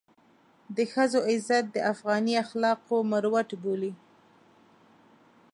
د 0.75 0.77
ښځو 0.93 1.19
عزت 1.31 1.65
د 1.71 1.77
افغاني 1.93 2.33
اخلاقو 2.43 2.95
مروت 3.11 3.49
بولي. 3.61 3.93